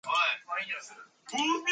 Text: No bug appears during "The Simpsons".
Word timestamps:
No 0.03 0.09
bug 0.11 0.55
appears 0.61 0.87
during 0.87 1.09
"The 1.31 1.37
Simpsons". 1.37 1.67